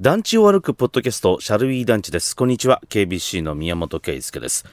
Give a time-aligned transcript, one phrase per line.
[0.00, 2.36] 団地を歩くポッドキャスト、シャルウィー団地です。
[2.36, 2.80] こんにちは。
[2.88, 4.64] KBC の宮本圭介です。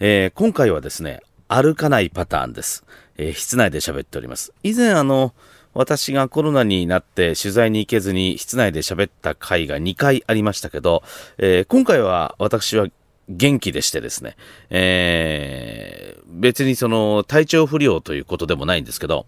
[0.00, 2.84] えー、今回はですね、歩かないパターンです。
[3.16, 4.52] えー、室内で喋っております。
[4.62, 5.32] 以前あの、
[5.72, 11.02] 私がコロナになって取材に行けずに室内で喋った回が2回ありましたけど、
[11.38, 12.86] えー、今回は私は
[13.30, 14.36] 元気でしてですね、
[14.68, 19.24] えー、別にその体調不良ということでもないんですけど、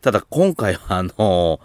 [0.00, 1.58] ただ今回はあの、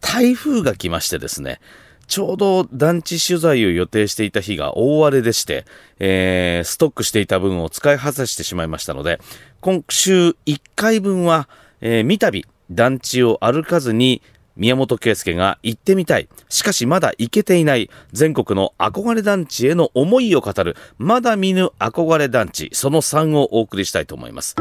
[0.00, 1.60] 台風が来ましてですね、
[2.08, 5.66] ちょうど団地取材を予定していた日が大荒れでして、
[6.00, 9.20] えー、ストックしていた分を使い果たしてしまいましたので、
[9.60, 11.48] 今週1回分は、
[11.80, 14.22] えー、三度団地を歩かずに
[14.56, 16.28] 宮本圭介が行ってみたい。
[16.48, 24.56] しかしまだ行けていない全国の憧れ団地への思いを語る、まだ見ぬ憧れ団地、その3をお送りしたいと思います。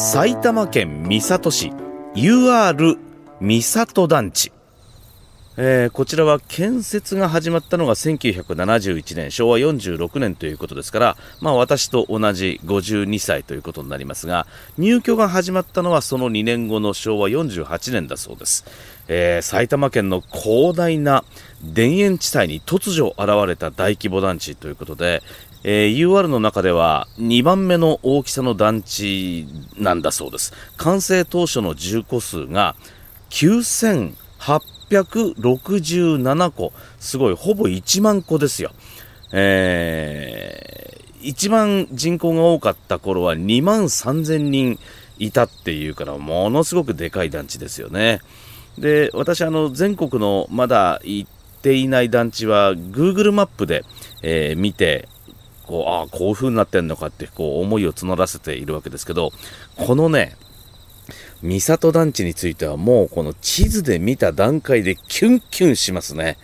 [0.00, 1.72] 埼玉県三郷市
[2.14, 2.98] UR
[3.40, 4.52] 三郷団地、
[5.60, 14.46] えー、こちらは建設が始まったのが1971年昭和46年ということですから、まあ、私と同じ52歳ということになりますが
[14.78, 18.66] 入居が始まったのはその2年後の昭和48年だそうです、
[19.08, 21.24] えー、埼玉県の広大な
[21.74, 25.24] 田園地帯に突如現れた大規模団地ということで、
[25.64, 30.52] えー、UR の中では2番目の大きさの団地なんだそうです。
[30.76, 32.76] 完成当初の住戸数が
[33.30, 36.72] 9800 9867戸。
[36.98, 38.72] すごい、ほぼ1万戸ですよ。
[39.32, 44.78] えー、一番人口が多かった頃は2万3000人
[45.18, 48.20] いたっていうから、ものすごくでかい団地ですよね。
[48.78, 51.30] で、私、あの、全国のまだ行っ
[51.62, 53.84] ていない団地は Google マップで、
[54.22, 55.08] えー、見て、
[55.66, 59.32] こう、ああ、こういう風になってんのかって、こう、思いを募らせているわけですけど、
[59.76, 60.36] このね、
[61.42, 66.36] 三郷団地についてはもうこの地図で見た段階でキュンキュンしますね。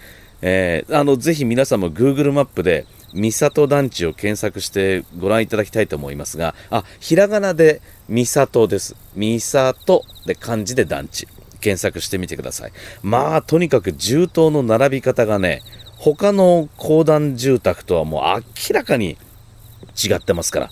[0.43, 8.97] えー、あの、ぜひ皆さんも Google マップで三郷団地を検索してご覧いただきたいと思いますが、あ、ひらがなで三郷です。
[9.17, 11.27] 三郷で漢字で団地。
[11.61, 12.73] 検索してみてください。
[13.03, 15.63] まあ、とにかく銃刀の並び方がね、
[15.97, 19.17] 他の公団住宅とはもう明らかに
[19.97, 20.71] 違ってますから。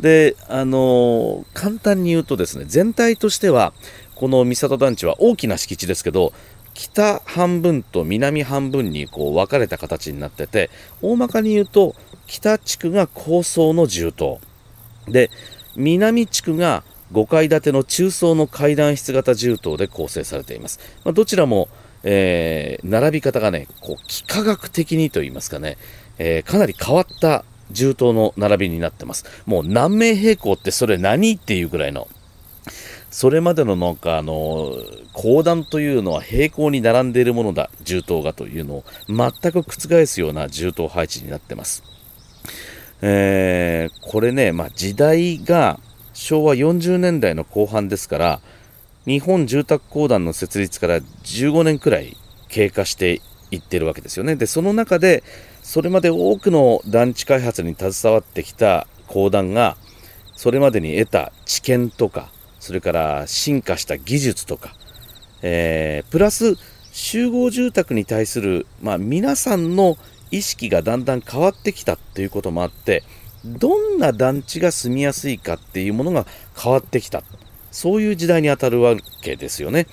[0.00, 3.72] で、あのー、簡単に言うとですね、全体としては、
[4.14, 6.32] この三郷団地は大きな敷地ですけど、
[6.74, 10.70] 北半分と南半分にこう分かれた形になってて、
[11.00, 11.94] 大まかに言うと、
[12.26, 14.40] 北地区が高層の住棟。
[15.08, 15.30] で、
[15.76, 16.82] 南地区が
[17.12, 20.80] 5階建ての中層の階段室型住棟で構成されています。
[21.04, 21.68] まあ、どちらも
[22.08, 25.76] えー、並び方がね、こう、幾何学的にと言いますかね、
[26.18, 29.24] えー、かなり変わった銃刀の並びになってます。
[29.46, 32.08] もう何名平行ってそれ何っていうぐらいの、
[33.10, 34.74] それまでのなんかあの、
[35.12, 41.82] 講談というのは平行に並んでいるものだ、銃刀がというのを全く覆すような銃刀配置になってます。
[43.02, 45.78] えー、これね、まあ、時代が
[46.12, 48.40] 昭和40年代の後半ですから、
[49.06, 52.16] 日本住宅公団の設立から15年くらい
[52.48, 54.34] 経過していってるわけですよね。
[54.36, 55.22] で、その中で、
[55.66, 59.76] それまで多くの団地開発に携わってきた公団が、
[60.36, 64.76] それまでに得た知見とか、それから進化した技術とか、
[65.42, 66.54] えー、プラス
[66.92, 69.96] 集合住宅に対する、まあ、皆さんの
[70.30, 73.02] 意識がだんだん変わってきたということもあって、
[73.44, 76.26] どんな団地が住みやすいかっていうものが
[76.56, 77.24] 変わってきた。
[77.72, 79.88] そういう時代にあたるわけですよね。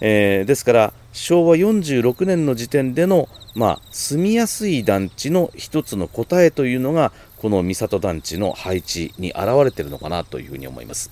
[0.00, 11.10] えー、ですから昭和46年の時点での、まあ、住みやすい団地の一つの答えというのがこの三郷団地の配置に現れているのかなというふうに思います。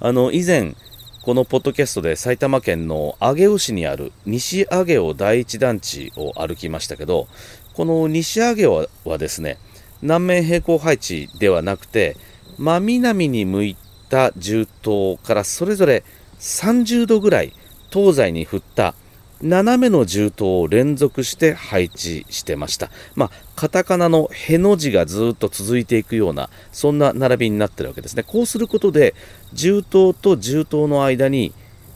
[0.00, 0.74] あの以前
[1.22, 7.26] このポッドキャストで埼玉県の上尾市にある西上尾第一団地を歩きましたけど
[7.74, 9.58] この西上尾はですね
[10.00, 12.16] 南面平行配置ではなくて
[12.56, 13.76] 真南に向い
[14.08, 16.04] た銃刀からそれぞれ
[16.38, 17.52] 30度ぐらい
[17.90, 18.94] 東西に振った
[19.40, 22.90] 斜めの銃刀を連続して配置してました。
[23.14, 28.24] まあ、カタカナのへの字がずっと続いていくような、そんな並びになってるわけですね。
[28.24, 29.14] こうすることで、
[29.52, 31.52] 銃刀と銃刀の間に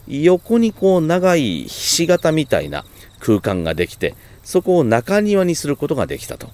[0.07, 2.85] 横にこう長いひし形みたいな
[3.19, 6.49] 空間ができて、そこを中庭にすることができたと。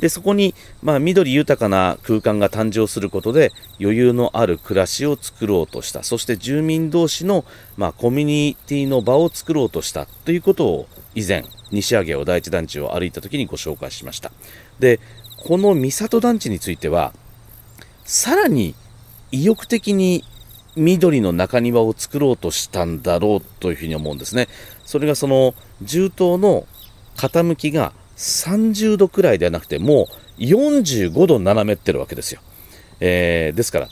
[0.00, 6.02] で、そこに、まあ、緑豊かな空間が誕生することで、余裕のある暮らしを作ろうとした。
[6.02, 7.44] そして住民同士の、
[7.76, 14.32] まあ、コミュニティの場を作ろうとしたということを、以前、西上尾第一団地を歩いた時にご紹介しました。
[14.78, 15.00] で、
[15.44, 17.12] この三郷団地については、
[18.04, 18.74] さらに
[19.30, 20.24] 意欲的に
[20.76, 24.48] 緑の中庭を作ろうとしたんだろうというふうに思うんですね。
[24.84, 26.66] それがその銃刀の
[27.16, 30.08] 傾きが30度くらいではなくても
[30.38, 32.40] う45度斜めってるわけですよ。
[33.00, 33.88] えー、ですから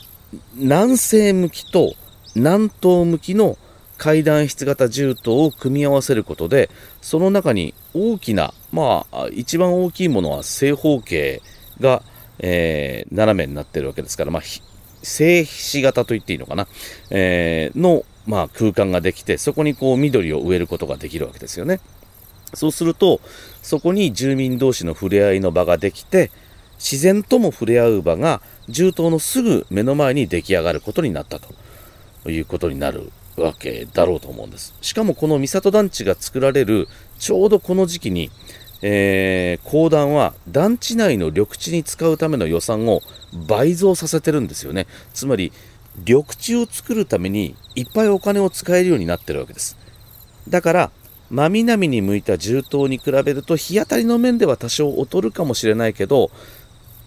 [0.53, 1.95] 南西向きと
[2.35, 3.57] 南東向きの
[3.97, 6.69] 階段室型銃刀を組み合わせることで
[7.01, 11.41] その中に大きなまあ一番大きいものは正方形
[11.79, 12.03] が、
[12.37, 14.41] えー、斜めになってるわけですから、まあ、
[15.01, 16.67] 静ひし型と言っていいのかな、
[17.09, 21.79] えー、の、まあ、空間ができてそこにこう緑を植えることができるわけですよね
[22.53, 23.21] そうすると
[23.61, 26.31] そこに住民同士の触れ合いの場ができて
[26.77, 31.53] 自然とも触れ合う場が銃刀のすぐ目の前に出来上がることになったと。
[32.27, 34.73] いうことになるわけだろうと思うんです。
[34.81, 36.87] しかもこの三郷団地が作られる
[37.17, 38.29] ちょうどこの時期に
[38.81, 43.01] えー、公団は団地内の緑地に使うための予算を
[43.45, 44.87] 倍増させてるんですよね。
[45.13, 45.51] つまり
[45.97, 49.75] 緑地を作るためにいっぱいお金を使えるようになってるわけです。
[50.47, 50.91] だから
[51.29, 56.31] 真南に向いた銃刀に比べると日当たりの面では多少劣るかもしれないけど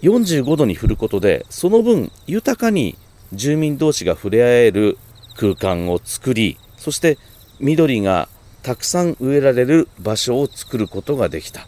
[0.02, 2.96] 45度に振ることでその分豊かに
[3.32, 4.98] 住民同士が触れ合える
[5.36, 7.18] 空間を作りそして
[7.60, 8.28] 緑が
[8.62, 11.66] たくさん植えられる場所を作ることができた。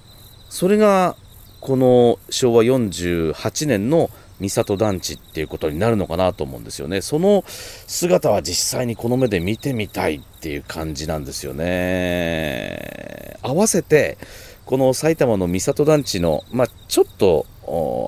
[0.48, 1.16] それが
[1.60, 14.18] この昭和48年の三郷団地っていうことになるのかなと思うんですよねその姿は実際にこの目で見てみたいっていう感じなんですよね合わせて
[14.64, 17.46] この埼玉の三郷団地の、まあ、ちょっと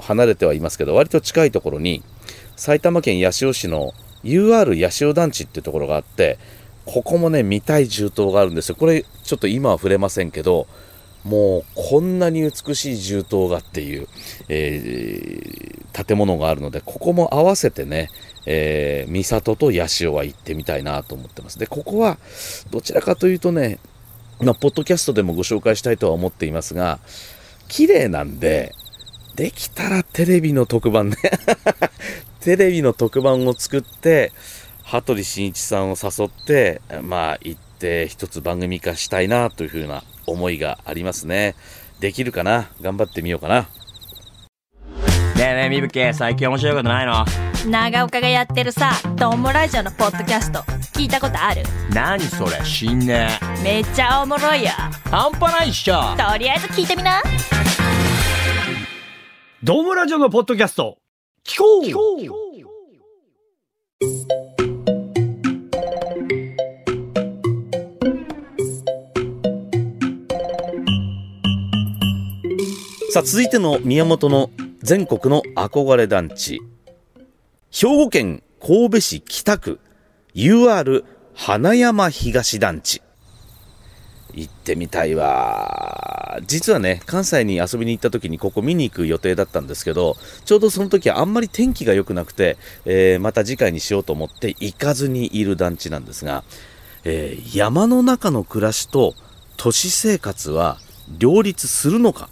[0.03, 2.03] 離れてはいますけど割と近いところに
[2.57, 3.93] 埼玉県八潮市の
[4.25, 6.39] UR 八潮団地っていうところがあって
[6.87, 8.77] ここもね、見たい銃刀があるんですよ。
[8.77, 10.69] これ、ちょっと今は触れませんけど、
[11.27, 14.07] もうこんなに美しい銃刀がっていう、
[14.49, 18.11] えー、建物があるので、ここも合わせてね、
[18.47, 21.59] えー、三郷と八潮は行ってみたいなと思ってます。
[21.59, 22.19] で、ここは
[22.71, 23.81] どちらかというとね、
[24.41, 27.01] まあ、ポッドキャストでもご紹介したいとは思っていますが、
[27.67, 28.73] 綺麗なんで、
[29.35, 31.17] できたらテレビの特番ね
[32.41, 34.33] テレビの特番を作って、
[34.85, 41.55] 羽鳥慎一さんを誘って、まあ、行って一つ番組化したいなというふうな思いがありますね。
[42.01, 42.69] できるかな？
[42.81, 43.63] 頑張ってみようかな。
[43.63, 43.69] ね
[45.39, 47.25] えねえ、みぶけ、最近面白いことないの？
[47.71, 50.61] 長岡がやってるさ、トンボラジオのポッドキャスト、
[50.95, 51.63] 聞いたことある？
[51.93, 53.29] 何それ、死んね
[53.63, 54.71] めっちゃおもろいよ。
[55.11, 56.17] 半端ないっしょ。
[56.17, 57.21] とりあえず聞いてみな。
[59.63, 60.99] ドームラジオのポッドキャスト、
[61.45, 61.85] 聞こう
[73.17, 74.51] さあ続いての宮本の
[74.83, 76.61] 全国の憧れ団地。
[77.71, 79.81] 兵庫県神戸市北区
[80.35, 81.03] UR
[81.35, 83.01] 花山東団地。
[84.35, 86.41] 行ってみたいわ。
[86.47, 96.45] 実はね関西に遊びに行った時にここ見に行く予定だったんですけどちょうどその時あんまり天気が良くなくて、えー、また次回にしようと思って行かずにいる団地なんですが、
[97.05, 99.15] えー、山の中の暮らしと
[99.57, 100.77] 都市生活は
[101.17, 102.29] 両立するのか？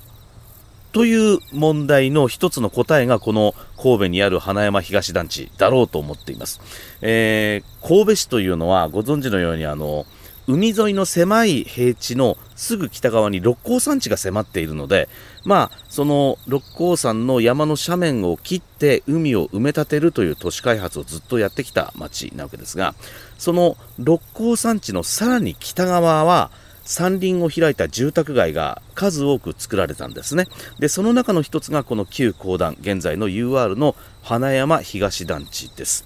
[0.95, 6.61] という問題の一つの答えがこの神戸にある花山東団地だろうと思っています。
[7.03, 10.07] えー、神戸市というのはご存知のようにあの
[10.47, 15.09] 海沿いの狭い平地のすぐ北側に六甲山地が迫っているので、
[15.45, 22.95] まあ、その六甲山の山の斜面を切って海を埋め立てるという都市開発をずっとやってきた町なわけですが、
[23.37, 26.53] その六甲山地のさらに北側は、
[26.85, 30.47] 山林を開いた住宅街が数多く作られたんですね。
[30.79, 36.05] でその中の一つがこの旧公団現在の UR の花山東団地です。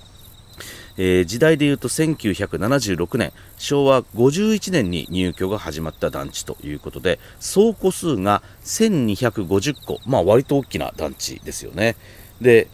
[1.00, 11.96] えー、時代でいうと1976年昭和51年に入居が始まった団地ということで総戸数が1250戸まあ割と大きな団地ですよね。
[12.40, 12.68] で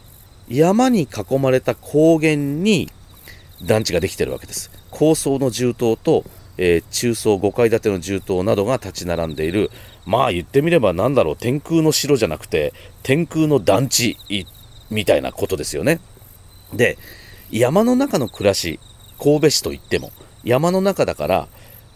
[0.49, 2.91] 山に囲まれた高原に
[3.63, 4.71] 団地ができてるわけです。
[4.91, 6.25] 高層の銃刀と
[6.57, 9.71] えー、中層5階建ての銃刀などが立ち並んでいる。
[10.07, 11.37] まあ言ってみれば何だろう。
[11.37, 14.17] 天空の城じゃなくて天空の団地
[14.91, 16.01] みたいなことですよね。
[16.73, 16.99] で
[17.51, 18.81] 山の中の暮らし
[19.19, 21.49] 神戸市といっても山の中だから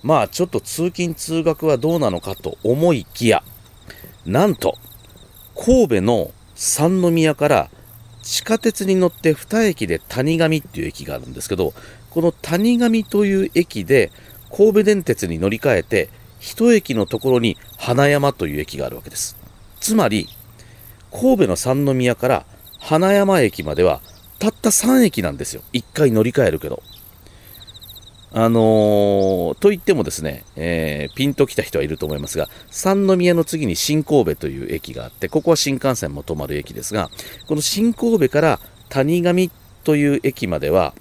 [0.03, 3.43] まあちょっと通勤通学はどうなのかと思いきや
[4.25, 4.77] なんと
[5.57, 7.71] 神戸の三宮から
[8.23, 11.73] 地下鉄に乗って2駅で谷上っていう駅があるんですけど
[12.11, 14.13] この谷上という駅で
[14.51, 19.37] 神戸電鉄に乗り換えて一駅のところに花山という駅があるわけです。
[19.81, 20.29] つまり
[21.11, 22.47] 神戸の三宮から
[22.81, 24.01] 花山駅までは
[24.39, 25.63] たった3駅なんですよ。
[25.73, 26.83] 1回乗り換えるけど。
[28.31, 37.11] あのー、と言ってもですね、えー、ピンときた人はいると思いますが、三宮の次に新神戸という駅があって、ここは新幹線も止まる駅ですが、
[37.47, 39.51] この新神戸から谷上
[39.83, 40.95] という駅までは、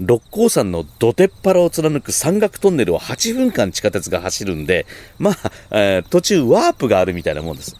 [0.00, 4.86] 六甲山の土手っ腹を貫く山岳トンネルを8分間地下鉄が走るんで、
[5.18, 5.34] まあ、
[5.70, 7.76] えー、途中ワープがあるみたいなもんです。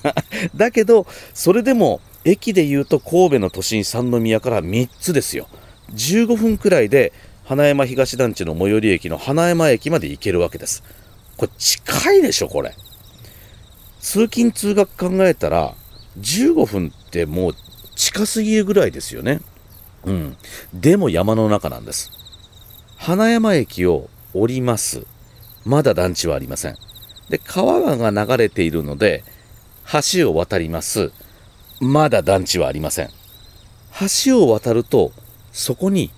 [0.54, 5.48] だけど、それでも駅で言うと神戸の都心三宮から3つですよ。
[5.94, 7.12] 15分くらいで
[7.44, 10.82] 花山東団地の最寄り駅の花山駅まで行けるわけです。
[11.36, 12.74] これ近いでしょ、これ。
[14.00, 15.74] 通勤通学考えたら、
[16.20, 17.54] 15分ってもう
[17.94, 19.40] 近すぎるぐらいですよね。
[20.04, 20.36] うん。
[20.74, 22.10] でも山の中なんです。
[22.96, 25.06] 花山駅を降ります。
[25.64, 26.76] まだ団地はありません。
[27.30, 29.24] で、川が流れているので、
[30.12, 31.12] 橋を渡ります。
[31.80, 33.10] まだ団地はありません。
[34.24, 35.12] 橋を渡ると、
[35.52, 36.10] そこに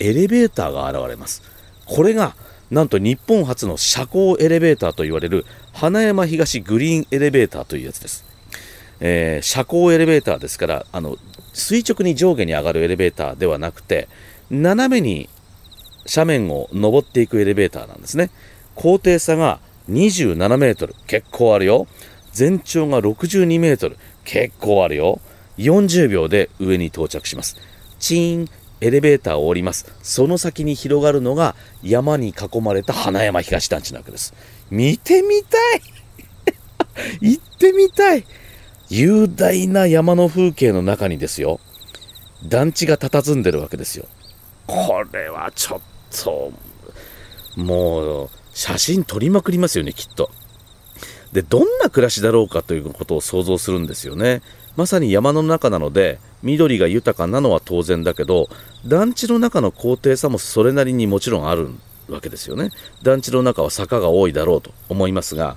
[0.00, 1.42] エレベーターが現れます。
[1.86, 2.36] これが、
[2.70, 8.24] なんと日本初の車高エレベーターと言われる花山東グリーンエレベーターというやつです。
[9.00, 11.16] えー、車高エレベーターですから、あの、
[11.52, 14.08] 垂直に上下に上がるエレベーターではなくて、
[14.50, 15.28] 斜めに
[16.14, 18.30] 斜面を登っていくエレベーターなんですね。
[18.74, 21.86] 高低差が27メートル、結構あるよ。
[22.32, 25.20] 全長が62メートル、結構あるよ。
[25.58, 27.56] 40秒で上に到着します。
[27.98, 28.48] チーン、
[28.80, 29.92] エレベーターを降ります。
[30.02, 34.34] その先に広がるのが山に囲まれた花山東団地なわけです。
[34.70, 35.82] 見てみたい
[37.32, 38.24] 行ってみたい
[38.90, 41.60] 雄大な山の風景の中にですよ、
[42.46, 44.06] 団地が佇んでるわけですよ。
[44.66, 45.80] これはちょっ
[46.22, 46.52] と、
[47.56, 50.30] もう、写真撮りまくりますよね、きっと。
[51.32, 54.42] で、どんな暮らしだろうかということを想像するんですよね。
[54.76, 58.48] まさに山の中なので、緑が豊かなのは当然だけど
[58.86, 61.70] 団地の中の高低差もそれなりにもちろんある
[62.08, 62.70] わけですよね
[63.02, 65.56] 団地の中は坂が多いだろうと思いますが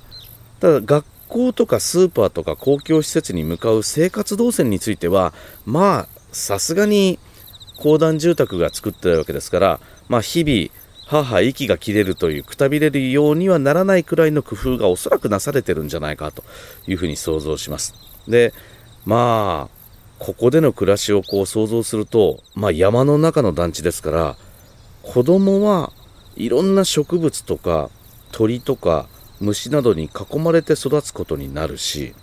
[0.59, 5.33] ただ学校とかスーパーとか公共施設に向かう生活動線については
[5.65, 7.17] まあさすがに
[7.77, 10.69] 公団住宅が作ってるわけですからまあ日々
[11.07, 16.43] 母息が切れるというくたびれるようにはならないくらいの工夫がおそらくなされてるんじゃないかと
[16.87, 17.93] いうふうに想像します。
[18.27, 18.53] で
[19.05, 19.81] まあ
[20.19, 24.35] ここでの暮らしをこう想像すると、まあ、山の中の団地ですから
[25.01, 25.91] 子供は
[26.35, 27.89] いろんな植物とか
[28.31, 29.07] 鳥とか
[29.41, 32.13] 虫などに囲まれて育つことになるし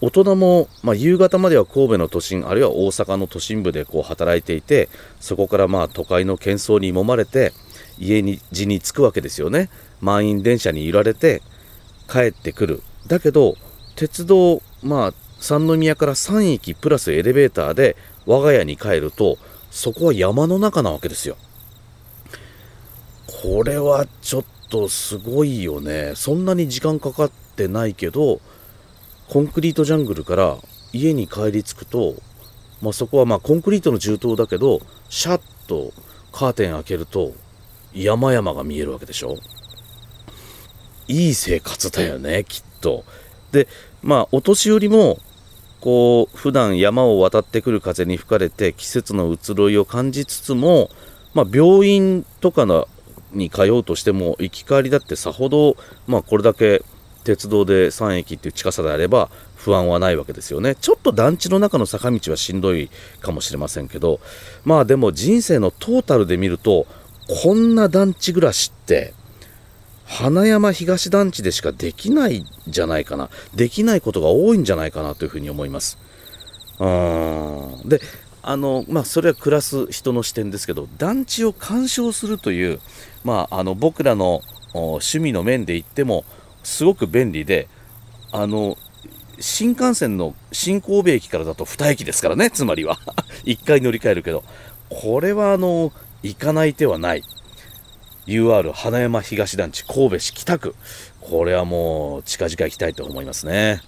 [0.00, 4.88] 大人も、まあ、夕方までは神戸の都心あるいは大阪の都心部でこう働いていて
[5.20, 7.52] そこからまあ都会の喧騒に揉まれて
[7.98, 9.68] 家に地に着くわけですよね。
[10.00, 11.42] 満員電車に揺られて
[12.08, 12.82] 帰ってくる。
[13.08, 13.56] だけど
[13.94, 19.36] 鉄道まあ三宮から3駅プラスエレベーターで我が家に帰ると
[19.70, 21.36] そこは山の中なわけですよ。
[23.42, 26.12] これはちょっとすごいよね。
[26.14, 28.40] そんなに時間かかってないけど
[29.28, 30.56] コンクリートジャングルから
[30.92, 32.14] 家に帰り着くと、
[32.80, 35.92] まあ、そこはまあコンクリートの銃刀だけどシャッと
[36.32, 37.32] カーテン開けると
[37.92, 39.36] 山々が見えるわけでしょ。
[41.08, 43.04] いい生活だよねきっと。
[43.52, 43.68] で
[44.02, 45.18] まあお年寄りも
[45.80, 50.90] こう普段山を渡ってくる風に吹かれて季節の移ろいを感じつつも、
[51.34, 52.86] まあ、病院とかの
[53.32, 56.82] に通うとしても行き帰りだってさほど、まあ、これだけ
[57.24, 64.20] 鉄道で3駅っていう近さであれば不安はないわけですよねちょっと団地の中の坂道はしんどいかもしれませんけど
[64.64, 66.86] まあでも人生のトータルで見ると
[67.42, 69.14] こんな団地暮らしって
[70.10, 73.30] 花山東団地でしかできないんじゃないかな。
[73.54, 75.98] できないことが多いんじゃないかなというふうに思います。
[76.80, 77.88] うん。
[77.88, 78.00] で、
[78.42, 82.80] あの、まあ、それは暮らす人の視点ですけど、団地を鑑賞するという、
[83.24, 84.42] まあ、あの、僕らの
[84.74, 86.24] 趣味の面で言っても、
[86.62, 87.68] すごく便利で、
[88.32, 88.76] あの、
[89.40, 92.98] 新幹線の新神戸駅からだと2駅ですからね、つまりは。
[93.44, 94.44] 1回乗り換えるけど、
[94.88, 95.92] これはあの、
[96.22, 97.22] 行かない手はない。
[98.26, 100.74] UR 花山東団地神戸市北区
[101.20, 103.80] これはもう近々行きたいと思いますね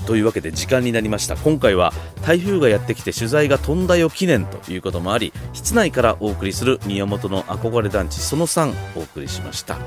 [0.00, 1.36] というわけで時間になりました。
[1.36, 9.78] 今回は台風がやってきて取材が飛んだよ記念ということもあり室内からお送りする宮本の憧れ団地その3お送りしました、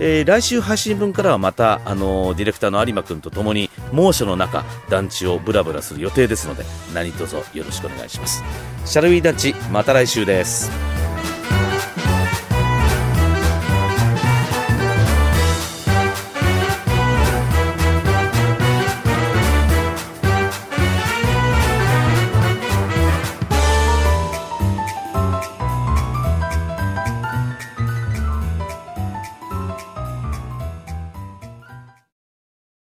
[0.00, 8.42] えー、来週配信分からはまたあの、ディレクターの有馬君とともに猛暑の中団地をブラブラする予定ですので何卒よろしくお願いします。
[8.84, 10.93] シャルウィー団地また来週です。